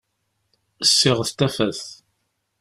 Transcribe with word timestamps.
Ssiɣet 0.89 1.29
tafat! 1.39 1.81